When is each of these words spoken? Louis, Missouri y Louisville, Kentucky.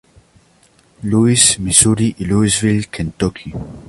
Louis, 1.03 1.57
Missouri 1.59 2.15
y 2.17 2.25
Louisville, 2.25 2.87
Kentucky. 2.87 3.53